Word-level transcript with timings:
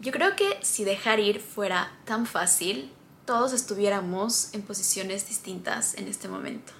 Yo 0.00 0.12
creo 0.12 0.34
que 0.34 0.56
si 0.62 0.84
dejar 0.84 1.20
ir 1.20 1.40
fuera 1.40 1.92
tan 2.06 2.24
fácil, 2.24 2.90
todos 3.26 3.52
estuviéramos 3.52 4.54
en 4.54 4.62
posiciones 4.62 5.28
distintas 5.28 5.92
en 5.94 6.08
este 6.08 6.26
momento. 6.26 6.72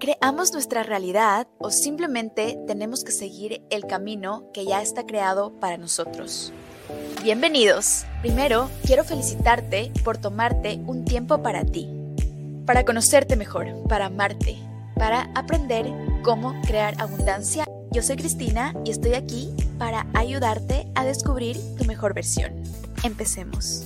¿Creamos 0.00 0.52
nuestra 0.52 0.82
realidad 0.82 1.46
o 1.58 1.70
simplemente 1.70 2.58
tenemos 2.66 3.04
que 3.04 3.12
seguir 3.12 3.62
el 3.70 3.86
camino 3.86 4.50
que 4.52 4.64
ya 4.64 4.82
está 4.82 5.06
creado 5.06 5.52
para 5.60 5.76
nosotros? 5.76 6.52
Bienvenidos. 7.22 8.04
Primero, 8.22 8.68
quiero 8.84 9.04
felicitarte 9.04 9.92
por 10.02 10.18
tomarte 10.18 10.80
un 10.84 11.04
tiempo 11.04 11.40
para 11.40 11.64
ti, 11.64 11.88
para 12.66 12.84
conocerte 12.84 13.36
mejor, 13.36 13.68
para 13.88 14.06
amarte, 14.06 14.58
para 14.96 15.30
aprender 15.36 15.86
cómo 16.24 16.60
crear 16.62 17.00
abundancia. 17.00 17.66
Yo 17.90 18.02
soy 18.02 18.16
Cristina 18.16 18.74
y 18.84 18.90
estoy 18.90 19.14
aquí 19.14 19.48
para 19.78 20.06
ayudarte 20.12 20.92
a 20.94 21.04
descubrir 21.04 21.56
tu 21.78 21.84
mejor 21.86 22.12
versión. 22.12 22.62
Empecemos. 23.02 23.84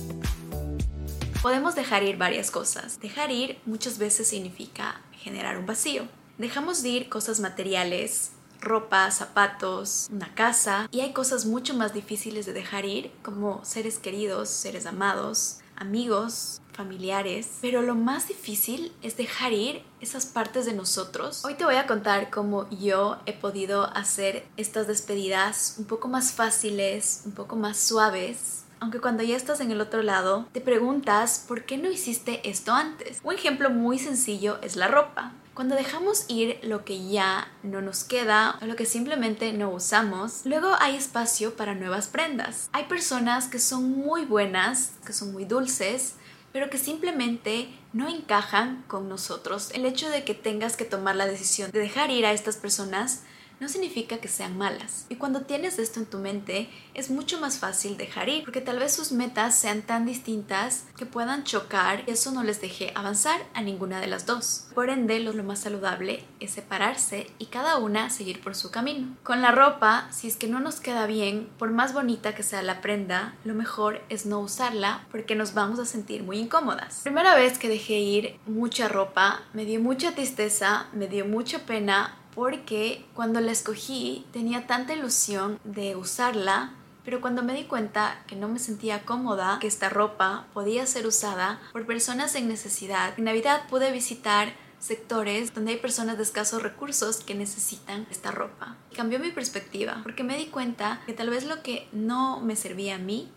Podemos 1.41 1.73
dejar 1.75 2.03
ir 2.03 2.17
varias 2.17 2.51
cosas. 2.51 2.99
Dejar 2.99 3.31
ir 3.31 3.59
muchas 3.65 3.97
veces 3.97 4.27
significa 4.27 5.01
generar 5.13 5.57
un 5.57 5.65
vacío. 5.65 6.07
Dejamos 6.37 6.83
de 6.83 6.89
ir 6.89 7.09
cosas 7.09 7.39
materiales, 7.39 8.31
ropa, 8.59 9.09
zapatos, 9.09 10.09
una 10.11 10.35
casa, 10.35 10.89
y 10.91 10.99
hay 10.99 11.13
cosas 11.13 11.45
mucho 11.45 11.73
más 11.73 11.93
difíciles 11.93 12.45
de 12.45 12.53
dejar 12.53 12.85
ir, 12.85 13.11
como 13.21 13.63
seres 13.63 13.99
queridos, 13.99 14.49
seres 14.49 14.85
amados, 14.85 15.59
amigos, 15.77 16.61
familiares, 16.73 17.59
pero 17.61 17.81
lo 17.81 17.95
más 17.95 18.27
difícil 18.27 18.91
es 19.01 19.15
dejar 19.15 19.53
ir 19.53 19.83
esas 20.01 20.25
partes 20.25 20.65
de 20.65 20.73
nosotros. 20.73 21.45
Hoy 21.45 21.53
te 21.53 21.65
voy 21.65 21.75
a 21.75 21.87
contar 21.87 22.29
cómo 22.29 22.69
yo 22.69 23.17
he 23.25 23.33
podido 23.33 23.85
hacer 23.95 24.45
estas 24.57 24.87
despedidas 24.87 25.75
un 25.77 25.85
poco 25.85 26.07
más 26.07 26.33
fáciles, 26.33 27.21
un 27.25 27.31
poco 27.31 27.55
más 27.55 27.77
suaves. 27.77 28.63
Aunque 28.79 28.99
cuando 28.99 29.23
ya 29.23 29.37
estás 29.37 29.61
en 29.61 29.71
el 29.71 29.79
otro 29.79 30.03
lado, 30.03 30.45
te 30.51 30.59
preguntas 30.59 31.45
por 31.47 31.63
qué 31.63 31.77
no 31.77 31.89
hiciste 31.89 32.49
esto 32.49 32.73
antes. 32.73 33.21
Un 33.23 33.33
ejemplo 33.33 33.69
muy 33.69 33.97
sencillo 33.97 34.59
es 34.61 34.75
la 34.75 34.89
ropa. 34.89 35.31
Cuando 35.53 35.75
dejamos 35.75 36.25
ir 36.29 36.59
lo 36.63 36.83
que 36.83 37.07
ya 37.07 37.47
no 37.61 37.81
nos 37.81 38.03
queda 38.03 38.57
o 38.61 38.65
lo 38.65 38.75
que 38.75 38.87
simplemente 38.87 39.53
no 39.53 39.69
usamos, 39.69 40.41
luego 40.45 40.75
hay 40.79 40.95
espacio 40.95 41.55
para 41.55 41.75
nuevas 41.75 42.07
prendas. 42.07 42.69
Hay 42.73 42.85
personas 42.85 43.47
que 43.47 43.59
son 43.59 43.89
muy 43.91 44.25
buenas, 44.25 44.93
que 45.05 45.13
son 45.13 45.31
muy 45.31 45.45
dulces, 45.45 46.15
pero 46.53 46.69
que 46.69 46.77
simplemente 46.77 47.67
no 47.91 48.07
encajan 48.07 48.85
con 48.87 49.09
nosotros. 49.09 49.71
El 49.73 49.85
hecho 49.85 50.09
de 50.09 50.23
que 50.23 50.35
tengas 50.35 50.77
que 50.77 50.85
tomar 50.85 51.15
la 51.15 51.25
decisión 51.25 51.71
de 51.71 51.79
dejar 51.79 52.11
ir 52.11 52.25
a 52.25 52.31
estas 52.31 52.55
personas 52.55 53.23
no 53.63 53.69
significa 53.69 54.17
que 54.17 54.27
sean 54.27 54.57
malas. 54.57 55.05
Y 55.09 55.15
cuando 55.15 55.41
tienes 55.41 55.79
esto 55.79 55.99
en 55.99 56.05
tu 56.05 56.19
mente, 56.19 56.69
es 56.93 57.09
mucho 57.09 57.39
más 57.39 57.57
fácil 57.57 57.97
dejar 57.97 58.27
ir, 58.27 58.43
porque 58.43 58.61
tal 58.61 58.77
vez 58.77 58.93
sus 58.93 59.13
metas 59.13 59.57
sean 59.57 59.81
tan 59.81 60.05
distintas 60.05 60.83
que 60.97 61.05
puedan 61.05 61.45
chocar 61.45 62.03
y 62.05 62.11
eso 62.11 62.31
no 62.31 62.43
les 62.43 62.59
deje 62.59 62.91
avanzar 62.93 63.41
a 63.53 63.61
ninguna 63.61 64.01
de 64.01 64.07
las 64.07 64.25
dos. 64.25 64.67
Por 64.75 64.89
ende, 64.89 65.19
lo, 65.19 65.33
más 65.43 65.59
saludable 65.59 66.23
es 66.39 66.51
separarse 66.51 67.27
y 67.39 67.47
cada 67.47 67.77
una 67.77 68.09
seguir 68.09 68.41
por 68.41 68.53
su 68.53 68.69
camino. 68.69 69.15
Con 69.23 69.41
la 69.41 69.51
ropa, 69.51 70.07
si 70.11 70.27
es 70.27 70.35
que 70.35 70.47
no 70.47 70.59
nos 70.59 70.79
queda 70.79 71.07
bien, 71.07 71.49
por 71.57 71.71
más 71.71 71.93
bonita 71.93 72.35
que 72.35 72.43
sea 72.43 72.61
la 72.61 72.81
prenda, 72.81 73.35
lo 73.45 73.53
mejor 73.53 74.01
es 74.09 74.25
no 74.25 74.39
usarla 74.39 75.07
porque 75.11 75.35
nos 75.35 75.53
vamos 75.53 75.79
a 75.79 75.85
sentir 75.85 76.23
muy 76.23 76.37
incómodas. 76.37 76.99
Primera 77.03 77.33
vez 77.35 77.57
que 77.57 77.69
dejé 77.69 77.99
ir 77.99 78.39
mucha 78.45 78.89
ropa, 78.89 79.41
me 79.53 79.65
dio 79.65 79.79
mucha 79.79 80.13
tristeza, 80.13 80.87
me 80.93 81.07
dio 81.07 81.25
mucha 81.25 81.59
pena 81.65 82.17
porque 82.35 83.05
cuando 83.13 83.39
la 83.39 83.51
escogí 83.51 84.25
tenía 84.31 84.67
tanta 84.67 84.93
ilusión 84.93 85.59
de 85.63 85.95
usarla, 85.95 86.73
pero 87.03 87.21
cuando 87.21 87.43
me 87.43 87.53
di 87.53 87.65
cuenta 87.65 88.23
que 88.27 88.35
no 88.35 88.47
me 88.47 88.59
sentía 88.59 89.03
cómoda, 89.03 89.57
que 89.59 89.67
esta 89.67 89.89
ropa 89.89 90.47
podía 90.53 90.85
ser 90.85 91.05
usada 91.05 91.59
por 91.71 91.85
personas 91.85 92.35
en 92.35 92.47
necesidad, 92.47 93.13
en 93.17 93.25
Navidad 93.25 93.67
pude 93.69 93.91
visitar 93.91 94.53
sectores 94.79 95.53
donde 95.53 95.71
hay 95.71 95.77
personas 95.77 96.17
de 96.17 96.23
escasos 96.23 96.61
recursos 96.61 97.21
que 97.21 97.35
necesitan 97.35 98.05
esta 98.11 98.31
ropa. 98.31 98.75
Cambió 98.93 99.19
mi 99.19 99.31
perspectiva 99.31 100.01
porque 100.03 100.23
me 100.23 100.37
di 100.37 100.47
cuenta 100.47 101.01
que 101.05 101.13
tal 101.13 101.29
vez 101.29 101.45
lo 101.45 101.63
que 101.63 101.87
no 101.93 102.41
me 102.41 102.55
servía 102.55 102.95
a 102.95 102.99
mí 102.99 103.31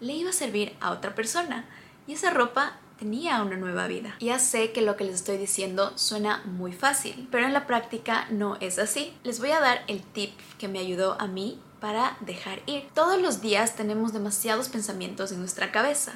le 0.00 0.12
iba 0.12 0.30
a 0.30 0.34
servir 0.34 0.76
a 0.80 0.90
otra 0.92 1.14
persona 1.14 1.64
y 2.06 2.12
esa 2.12 2.30
ropa 2.30 2.76
tenía 3.02 3.42
una 3.42 3.56
nueva 3.56 3.88
vida. 3.88 4.14
Ya 4.20 4.38
sé 4.38 4.70
que 4.70 4.80
lo 4.80 4.96
que 4.96 5.02
les 5.02 5.16
estoy 5.16 5.36
diciendo 5.36 5.92
suena 5.96 6.40
muy 6.44 6.72
fácil, 6.72 7.26
pero 7.32 7.44
en 7.44 7.52
la 7.52 7.66
práctica 7.66 8.28
no 8.30 8.56
es 8.60 8.78
así. 8.78 9.12
Les 9.24 9.40
voy 9.40 9.50
a 9.50 9.58
dar 9.58 9.82
el 9.88 10.04
tip 10.04 10.30
que 10.56 10.68
me 10.68 10.78
ayudó 10.78 11.20
a 11.20 11.26
mí 11.26 11.60
para 11.80 12.16
dejar 12.20 12.62
ir. 12.66 12.88
Todos 12.94 13.20
los 13.20 13.40
días 13.40 13.74
tenemos 13.74 14.12
demasiados 14.12 14.68
pensamientos 14.68 15.32
en 15.32 15.40
nuestra 15.40 15.72
cabeza. 15.72 16.12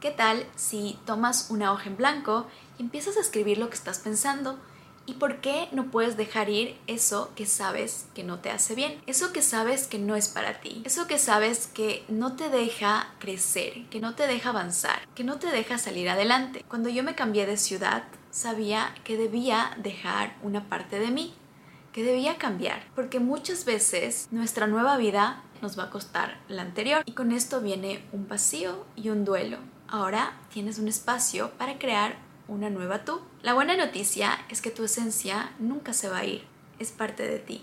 ¿Qué 0.00 0.10
tal 0.10 0.46
si 0.56 0.98
tomas 1.04 1.50
una 1.50 1.70
hoja 1.70 1.90
en 1.90 1.98
blanco 1.98 2.46
y 2.78 2.82
empiezas 2.82 3.18
a 3.18 3.20
escribir 3.20 3.58
lo 3.58 3.68
que 3.68 3.76
estás 3.76 3.98
pensando? 3.98 4.58
¿Y 5.04 5.14
por 5.14 5.40
qué 5.40 5.68
no 5.72 5.90
puedes 5.90 6.16
dejar 6.16 6.48
ir 6.48 6.78
eso 6.86 7.32
que 7.34 7.46
sabes 7.46 8.06
que 8.14 8.22
no 8.22 8.38
te 8.38 8.50
hace 8.50 8.74
bien? 8.74 9.02
Eso 9.06 9.32
que 9.32 9.42
sabes 9.42 9.86
que 9.86 9.98
no 9.98 10.14
es 10.14 10.28
para 10.28 10.60
ti. 10.60 10.82
Eso 10.84 11.06
que 11.06 11.18
sabes 11.18 11.66
que 11.66 12.04
no 12.08 12.36
te 12.36 12.50
deja 12.50 13.12
crecer, 13.18 13.88
que 13.90 14.00
no 14.00 14.14
te 14.14 14.26
deja 14.26 14.50
avanzar, 14.50 15.00
que 15.14 15.24
no 15.24 15.38
te 15.38 15.48
deja 15.48 15.78
salir 15.78 16.08
adelante. 16.08 16.64
Cuando 16.68 16.88
yo 16.88 17.02
me 17.02 17.16
cambié 17.16 17.46
de 17.46 17.56
ciudad, 17.56 18.04
sabía 18.30 18.94
que 19.04 19.16
debía 19.16 19.76
dejar 19.76 20.36
una 20.42 20.68
parte 20.68 21.00
de 21.00 21.10
mí, 21.10 21.34
que 21.92 22.04
debía 22.04 22.38
cambiar, 22.38 22.84
porque 22.94 23.20
muchas 23.20 23.64
veces 23.64 24.28
nuestra 24.30 24.66
nueva 24.66 24.96
vida 24.96 25.42
nos 25.60 25.78
va 25.78 25.84
a 25.84 25.90
costar 25.90 26.40
la 26.48 26.62
anterior 26.62 27.02
y 27.06 27.12
con 27.12 27.32
esto 27.32 27.60
viene 27.60 28.04
un 28.12 28.28
vacío 28.28 28.84
y 28.96 29.10
un 29.10 29.24
duelo. 29.24 29.58
Ahora 29.88 30.38
tienes 30.52 30.78
un 30.78 30.88
espacio 30.88 31.50
para 31.58 31.78
crear 31.78 32.16
una 32.52 32.70
nueva 32.70 33.04
tú. 33.04 33.20
La 33.42 33.54
buena 33.54 33.76
noticia 33.76 34.38
es 34.48 34.60
que 34.60 34.70
tu 34.70 34.84
esencia 34.84 35.52
nunca 35.58 35.92
se 35.92 36.08
va 36.08 36.18
a 36.18 36.24
ir, 36.24 36.44
es 36.78 36.92
parte 36.92 37.26
de 37.26 37.38
ti. 37.38 37.62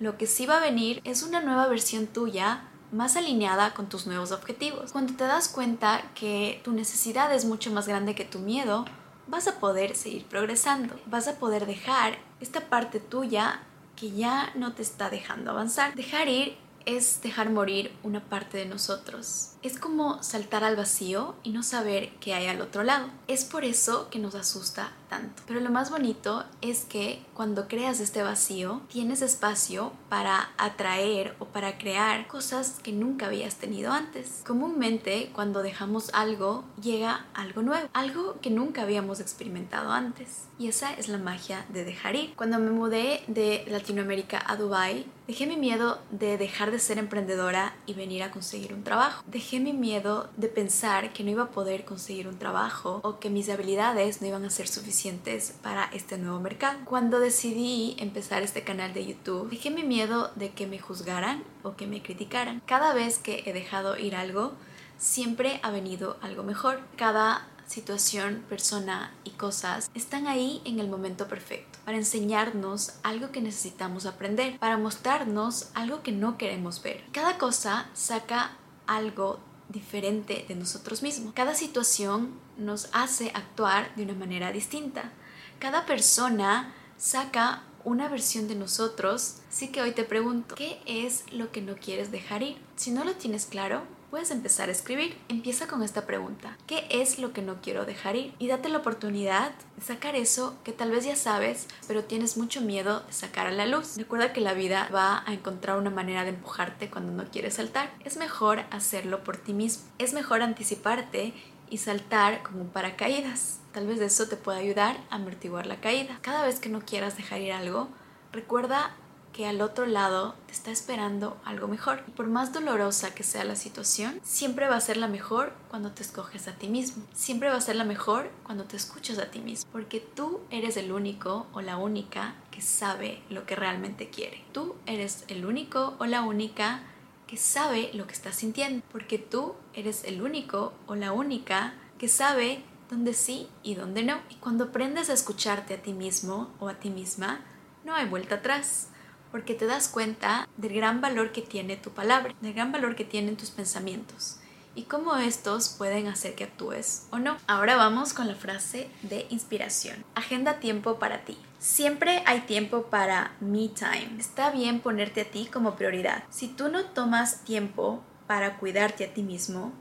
Lo 0.00 0.16
que 0.16 0.26
sí 0.26 0.46
va 0.46 0.58
a 0.58 0.60
venir 0.60 1.00
es 1.04 1.22
una 1.22 1.40
nueva 1.40 1.66
versión 1.66 2.06
tuya 2.06 2.64
más 2.92 3.16
alineada 3.16 3.74
con 3.74 3.88
tus 3.88 4.06
nuevos 4.06 4.32
objetivos. 4.32 4.92
Cuando 4.92 5.14
te 5.14 5.24
das 5.24 5.48
cuenta 5.48 6.10
que 6.14 6.60
tu 6.64 6.72
necesidad 6.72 7.32
es 7.34 7.44
mucho 7.44 7.70
más 7.70 7.86
grande 7.86 8.14
que 8.14 8.24
tu 8.24 8.38
miedo, 8.38 8.84
vas 9.26 9.46
a 9.46 9.58
poder 9.58 9.94
seguir 9.94 10.24
progresando, 10.24 10.98
vas 11.06 11.28
a 11.28 11.38
poder 11.38 11.66
dejar 11.66 12.18
esta 12.40 12.60
parte 12.68 13.00
tuya 13.00 13.60
que 13.94 14.10
ya 14.12 14.52
no 14.54 14.72
te 14.72 14.82
está 14.82 15.10
dejando 15.10 15.50
avanzar. 15.50 15.94
Dejar 15.94 16.28
ir 16.28 16.56
es 16.88 17.20
dejar 17.20 17.50
morir 17.50 17.92
una 18.02 18.24
parte 18.24 18.56
de 18.56 18.64
nosotros. 18.64 19.50
Es 19.62 19.78
como 19.78 20.22
saltar 20.22 20.64
al 20.64 20.74
vacío 20.74 21.34
y 21.42 21.50
no 21.50 21.62
saber 21.62 22.10
qué 22.18 22.32
hay 22.32 22.46
al 22.46 22.62
otro 22.62 22.82
lado. 22.82 23.08
Es 23.26 23.44
por 23.44 23.64
eso 23.64 24.08
que 24.08 24.18
nos 24.18 24.34
asusta 24.34 24.92
tanto. 25.10 25.42
Pero 25.46 25.60
lo 25.60 25.70
más 25.70 25.90
bonito 25.90 26.44
es 26.62 26.86
que 26.86 27.22
cuando 27.34 27.68
creas 27.68 28.00
este 28.00 28.22
vacío, 28.22 28.80
tienes 28.90 29.20
espacio 29.20 29.92
para 30.08 30.50
atraer 30.56 31.34
o 31.40 31.44
para 31.44 31.76
crear 31.76 32.26
cosas 32.26 32.78
que 32.82 32.92
nunca 32.92 33.26
habías 33.26 33.56
tenido 33.56 33.92
antes. 33.92 34.42
Comúnmente, 34.46 35.30
cuando 35.34 35.62
dejamos 35.62 36.10
algo, 36.14 36.64
llega 36.80 37.26
algo 37.34 37.60
nuevo, 37.62 37.88
algo 37.92 38.40
que 38.40 38.50
nunca 38.50 38.82
habíamos 38.82 39.20
experimentado 39.20 39.90
antes. 39.90 40.44
Y 40.58 40.68
esa 40.68 40.94
es 40.94 41.08
la 41.08 41.18
magia 41.18 41.66
de 41.68 41.84
dejar 41.84 42.16
ir. 42.16 42.34
Cuando 42.34 42.58
me 42.58 42.70
mudé 42.70 43.22
de 43.26 43.64
Latinoamérica 43.68 44.42
a 44.46 44.56
Dubai, 44.56 45.04
dejé 45.28 45.46
mi 45.46 45.58
miedo 45.58 45.98
de 46.10 46.38
dejar 46.38 46.70
de 46.70 46.78
ser 46.78 46.96
emprendedora 46.96 47.76
y 47.84 47.92
venir 47.92 48.22
a 48.22 48.30
conseguir 48.30 48.72
un 48.72 48.82
trabajo. 48.82 49.22
Dejé 49.26 49.60
mi 49.60 49.74
miedo 49.74 50.30
de 50.38 50.48
pensar 50.48 51.12
que 51.12 51.22
no 51.22 51.30
iba 51.30 51.42
a 51.44 51.50
poder 51.50 51.84
conseguir 51.84 52.26
un 52.26 52.38
trabajo 52.38 53.00
o 53.02 53.20
que 53.20 53.28
mis 53.28 53.50
habilidades 53.50 54.22
no 54.22 54.26
iban 54.26 54.46
a 54.46 54.50
ser 54.50 54.66
suficientes 54.66 55.54
para 55.62 55.84
este 55.92 56.16
nuevo 56.16 56.40
mercado. 56.40 56.78
Cuando 56.86 57.20
decidí 57.20 57.94
empezar 57.98 58.42
este 58.42 58.64
canal 58.64 58.94
de 58.94 59.04
YouTube, 59.04 59.50
dejé 59.50 59.70
mi 59.70 59.82
miedo 59.82 60.30
de 60.34 60.52
que 60.52 60.66
me 60.66 60.78
juzgaran 60.78 61.44
o 61.62 61.76
que 61.76 61.86
me 61.86 62.02
criticaran. 62.02 62.62
Cada 62.64 62.94
vez 62.94 63.18
que 63.18 63.42
he 63.44 63.52
dejado 63.52 63.98
ir 63.98 64.16
algo, 64.16 64.54
siempre 64.96 65.60
ha 65.62 65.70
venido 65.70 66.16
algo 66.22 66.42
mejor. 66.42 66.80
Cada 66.96 67.46
situación, 67.68 68.44
persona 68.48 69.14
y 69.24 69.30
cosas 69.30 69.90
están 69.94 70.26
ahí 70.26 70.60
en 70.64 70.80
el 70.80 70.88
momento 70.88 71.28
perfecto 71.28 71.78
para 71.84 71.98
enseñarnos 71.98 72.94
algo 73.02 73.30
que 73.30 73.40
necesitamos 73.40 74.06
aprender, 74.06 74.58
para 74.58 74.76
mostrarnos 74.76 75.70
algo 75.74 76.02
que 76.02 76.12
no 76.12 76.36
queremos 76.36 76.82
ver. 76.82 77.04
Cada 77.12 77.38
cosa 77.38 77.88
saca 77.94 78.56
algo 78.86 79.38
diferente 79.68 80.44
de 80.48 80.54
nosotros 80.54 81.02
mismos. 81.02 81.34
Cada 81.34 81.54
situación 81.54 82.38
nos 82.56 82.88
hace 82.92 83.30
actuar 83.34 83.94
de 83.94 84.02
una 84.02 84.14
manera 84.14 84.50
distinta. 84.50 85.12
Cada 85.58 85.86
persona 85.86 86.74
saca 86.96 87.62
una 87.84 88.08
versión 88.08 88.48
de 88.48 88.54
nosotros. 88.54 89.36
Así 89.48 89.68
que 89.68 89.82
hoy 89.82 89.92
te 89.92 90.04
pregunto, 90.04 90.54
¿qué 90.54 90.80
es 90.86 91.24
lo 91.32 91.52
que 91.52 91.62
no 91.62 91.76
quieres 91.76 92.10
dejar 92.10 92.42
ir? 92.42 92.58
Si 92.76 92.90
no 92.90 93.04
lo 93.04 93.14
tienes 93.14 93.46
claro, 93.46 93.82
puedes 94.10 94.30
empezar 94.30 94.68
a 94.68 94.72
escribir. 94.72 95.16
Empieza 95.28 95.66
con 95.66 95.82
esta 95.82 96.06
pregunta. 96.06 96.56
¿Qué 96.66 96.86
es 96.90 97.18
lo 97.18 97.32
que 97.32 97.42
no 97.42 97.60
quiero 97.60 97.84
dejar 97.84 98.16
ir? 98.16 98.34
Y 98.38 98.48
date 98.48 98.68
la 98.68 98.78
oportunidad 98.78 99.52
de 99.76 99.82
sacar 99.82 100.16
eso 100.16 100.56
que 100.64 100.72
tal 100.72 100.90
vez 100.90 101.04
ya 101.04 101.16
sabes, 101.16 101.66
pero 101.86 102.04
tienes 102.04 102.36
mucho 102.36 102.60
miedo 102.60 103.00
de 103.00 103.12
sacar 103.12 103.46
a 103.46 103.52
la 103.52 103.66
luz. 103.66 103.96
Recuerda 103.96 104.32
que 104.32 104.40
la 104.40 104.54
vida 104.54 104.88
va 104.94 105.22
a 105.26 105.32
encontrar 105.32 105.78
una 105.78 105.90
manera 105.90 106.24
de 106.24 106.30
empujarte 106.30 106.90
cuando 106.90 107.12
no 107.12 107.30
quieres 107.30 107.54
saltar. 107.54 107.92
Es 108.04 108.16
mejor 108.16 108.64
hacerlo 108.70 109.24
por 109.24 109.36
ti 109.36 109.52
mismo. 109.52 109.84
Es 109.98 110.12
mejor 110.12 110.42
anticiparte 110.42 111.34
y 111.70 111.78
saltar 111.78 112.42
como 112.42 112.62
un 112.62 112.68
paracaídas. 112.70 113.60
Tal 113.72 113.86
vez 113.86 114.00
eso 114.00 114.26
te 114.28 114.36
pueda 114.36 114.58
ayudar 114.58 114.96
a 115.10 115.16
amortiguar 115.16 115.66
la 115.66 115.80
caída. 115.80 116.18
Cada 116.22 116.46
vez 116.46 116.60
que 116.60 116.68
no 116.68 116.80
quieras 116.80 117.16
dejar 117.16 117.40
ir 117.40 117.52
algo, 117.52 117.88
recuerda 118.32 118.94
que 119.32 119.46
al 119.46 119.60
otro 119.60 119.86
lado 119.86 120.34
te 120.46 120.52
está 120.52 120.70
esperando 120.70 121.36
algo 121.44 121.68
mejor. 121.68 122.02
Y 122.08 122.10
por 122.10 122.26
más 122.26 122.52
dolorosa 122.52 123.14
que 123.14 123.22
sea 123.22 123.44
la 123.44 123.56
situación, 123.56 124.20
siempre 124.22 124.68
va 124.68 124.76
a 124.76 124.80
ser 124.80 124.96
la 124.96 125.08
mejor 125.08 125.52
cuando 125.68 125.92
te 125.92 126.02
escoges 126.02 126.48
a 126.48 126.52
ti 126.52 126.68
mismo. 126.68 127.04
Siempre 127.12 127.48
va 127.48 127.56
a 127.56 127.60
ser 127.60 127.76
la 127.76 127.84
mejor 127.84 128.30
cuando 128.42 128.64
te 128.64 128.76
escuchas 128.76 129.18
a 129.18 129.30
ti 129.30 129.38
mismo. 129.38 129.70
Porque 129.70 130.00
tú 130.00 130.40
eres 130.50 130.76
el 130.76 130.92
único 130.92 131.46
o 131.52 131.60
la 131.60 131.76
única 131.76 132.34
que 132.50 132.60
sabe 132.60 133.22
lo 133.30 133.46
que 133.46 133.56
realmente 133.56 134.10
quiere. 134.10 134.44
Tú 134.52 134.74
eres 134.86 135.24
el 135.28 135.46
único 135.46 135.94
o 135.98 136.06
la 136.06 136.22
única 136.22 136.82
que 137.26 137.36
sabe 137.36 137.90
lo 137.94 138.06
que 138.06 138.14
estás 138.14 138.36
sintiendo. 138.36 138.84
Porque 138.90 139.18
tú 139.18 139.54
eres 139.74 140.04
el 140.04 140.22
único 140.22 140.72
o 140.86 140.94
la 140.94 141.12
única 141.12 141.74
que 141.98 142.08
sabe 142.08 142.62
dónde 142.90 143.12
sí 143.14 143.48
y 143.62 143.74
dónde 143.74 144.02
no. 144.02 144.18
Y 144.30 144.36
cuando 144.36 144.64
aprendes 144.64 145.10
a 145.10 145.12
escucharte 145.12 145.74
a 145.74 145.82
ti 145.82 145.92
mismo 145.92 146.50
o 146.58 146.68
a 146.68 146.74
ti 146.74 146.90
misma, 146.90 147.40
no 147.84 147.94
hay 147.94 148.06
vuelta 148.06 148.36
atrás 148.36 148.88
porque 149.30 149.54
te 149.54 149.66
das 149.66 149.88
cuenta 149.88 150.48
del 150.56 150.74
gran 150.74 151.00
valor 151.00 151.32
que 151.32 151.42
tiene 151.42 151.76
tu 151.76 151.90
palabra, 151.90 152.34
del 152.40 152.54
gran 152.54 152.72
valor 152.72 152.96
que 152.96 153.04
tienen 153.04 153.36
tus 153.36 153.50
pensamientos 153.50 154.40
y 154.78 154.84
cómo 154.84 155.16
estos 155.16 155.70
pueden 155.70 156.06
hacer 156.06 156.36
que 156.36 156.44
actúes 156.44 157.08
o 157.10 157.18
no. 157.18 157.36
Ahora 157.48 157.74
vamos 157.74 158.12
con 158.12 158.28
la 158.28 158.36
frase 158.36 158.88
de 159.02 159.26
inspiración. 159.28 160.04
Agenda 160.14 160.60
tiempo 160.60 161.00
para 161.00 161.24
ti. 161.24 161.36
Siempre 161.58 162.22
hay 162.26 162.42
tiempo 162.42 162.84
para 162.84 163.32
me 163.40 163.68
time. 163.68 164.20
Está 164.20 164.52
bien 164.52 164.78
ponerte 164.78 165.22
a 165.22 165.30
ti 165.32 165.48
como 165.52 165.74
prioridad. 165.74 166.22
Si 166.30 166.46
tú 166.46 166.68
no 166.68 166.84
tomas 166.84 167.42
tiempo 167.42 168.04
para 168.28 168.58
cuidarte 168.58 169.04
a 169.04 169.12
ti 169.12 169.24
mismo, 169.24 169.72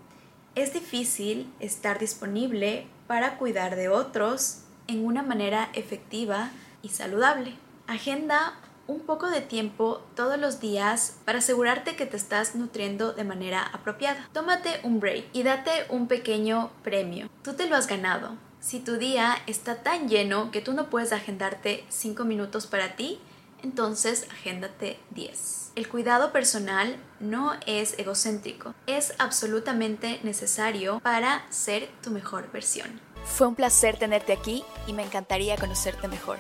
es 0.56 0.74
difícil 0.74 1.54
estar 1.60 2.00
disponible 2.00 2.88
para 3.06 3.38
cuidar 3.38 3.76
de 3.76 3.90
otros 3.90 4.64
en 4.88 5.06
una 5.06 5.22
manera 5.22 5.70
efectiva 5.74 6.50
y 6.82 6.90
saludable. 6.90 7.54
Agenda 7.86 8.60
un 8.88 9.02
poco 9.02 9.30
de 9.30 9.42
tiempo 9.42 10.02
todos 10.16 10.40
los 10.40 10.60
días 10.60 11.18
para 11.26 11.40
asegurarte 11.40 11.96
que 11.96 12.06
te 12.06 12.18
estás 12.18 12.56
nutriendo 12.56 13.14
de 13.14 13.24
manera 13.24 13.62
apropiada. 13.62 14.30
Tómate 14.34 14.80
un 14.84 15.00
break 15.00 15.26
y 15.34 15.44
date 15.44 15.72
un 15.90 16.08
pequeño 16.08 16.72
premio. 16.84 17.30
Tú 17.44 17.54
te 17.54 17.68
lo 17.68 17.76
has 17.76 17.88
ganado. 17.88 18.36
Si 18.60 18.80
tu 18.80 18.98
día 18.98 19.38
está 19.46 19.84
tan 19.84 20.10
lleno 20.10 20.52
que 20.52 20.62
tú 20.62 20.74
no 20.74 20.90
puedes 20.90 21.14
agendarte 21.14 21.86
5 21.90 22.26
minutos 22.26 22.68
para 22.68 22.96
ti, 22.96 23.20
entonces 23.64 24.28
agéndate 24.32 25.00
10. 25.12 25.72
El 25.76 25.88
cuidado 25.88 26.32
personal 26.32 26.98
no 27.20 27.54
es 27.66 27.98
egocéntrico, 28.00 28.74
es 28.88 29.14
absolutamente 29.20 30.20
necesario 30.24 31.00
para 31.00 31.46
ser 31.50 31.90
tu 32.02 32.12
mejor 32.12 32.52
versión. 32.52 33.00
Fue 33.26 33.48
un 33.48 33.56
placer 33.56 33.98
tenerte 33.98 34.34
aquí 34.34 34.64
y 34.88 34.94
me 34.94 35.04
encantaría 35.04 35.56
conocerte 35.58 36.08
mejor. 36.08 36.38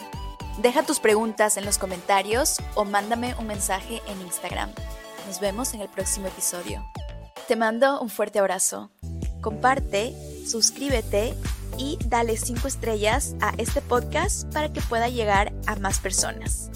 Deja 0.57 0.81
tus 0.81 0.99
preguntas 0.99 1.55
en 1.57 1.65
los 1.65 1.77
comentarios 1.77 2.57
o 2.73 2.83
mándame 2.83 3.35
un 3.35 3.45
mensaje 3.45 4.01
en 4.07 4.19
Instagram. 4.21 4.71
Nos 5.27 5.39
vemos 5.39 5.75
en 5.75 5.81
el 5.81 5.87
próximo 5.87 6.27
episodio. 6.27 6.83
Te 7.47 7.55
mando 7.55 8.01
un 8.01 8.09
fuerte 8.09 8.39
abrazo. 8.39 8.89
Comparte, 9.39 10.15
suscríbete 10.47 11.35
y 11.77 11.99
dale 12.07 12.37
5 12.37 12.67
estrellas 12.67 13.35
a 13.39 13.53
este 13.59 13.81
podcast 13.81 14.51
para 14.51 14.73
que 14.73 14.81
pueda 14.81 15.09
llegar 15.09 15.53
a 15.67 15.75
más 15.75 15.99
personas. 15.99 16.71